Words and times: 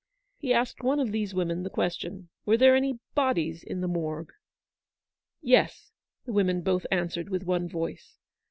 He 0.39 0.51
asked 0.51 0.81
one 0.81 0.99
of 0.99 1.11
these 1.11 1.35
women 1.35 1.61
the 1.61 1.69
question, 1.69 2.29
Were 2.43 2.57
there 2.57 2.75
any 2.75 2.97
bodies 3.13 3.63
in 3.63 3.81
the 3.81 3.87
Morgue? 3.87 4.33
Yes,— 5.43 5.91
the 6.25 6.33
women 6.33 6.63
both 6.63 6.87
answered 6.89 7.29
with 7.29 7.43
one 7.43 7.69
voice. 7.69 8.17